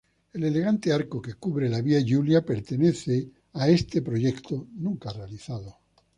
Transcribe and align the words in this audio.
El 0.33 0.43
elegante 0.45 0.91
arco 0.91 1.21
que 1.21 1.35
cubre 1.35 1.69
la 1.69 1.79
Via 1.83 2.01
Giulia 2.03 2.43
pertenece 2.43 3.29
a 3.53 3.69
este 3.69 4.01
proyecto, 4.01 4.65
nunca 4.71 5.13
realizado. 5.13 5.77